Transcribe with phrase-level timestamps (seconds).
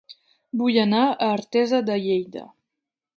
[0.61, 2.47] Vull anar a Artesa de Lleida